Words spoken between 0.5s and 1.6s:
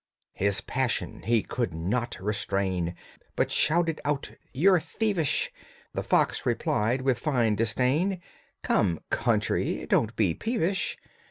passion he